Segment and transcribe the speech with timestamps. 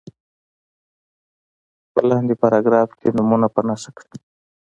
[1.93, 4.17] په لاندې پاراګراف کې نومونه په نښه کړي.